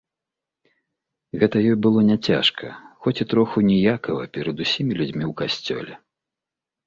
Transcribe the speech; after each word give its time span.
Гэта 1.41 1.55
ёй 1.69 1.75
было 1.85 1.99
не 2.09 2.15
цяжка, 2.29 2.65
хоць 3.07 3.13
і 3.25 3.27
троху 3.33 3.57
ніякава 3.71 4.23
перад 4.37 4.57
усімі 4.65 4.93
людзьмі 5.03 5.23
ў 5.31 5.33
касцёле. 5.43 5.93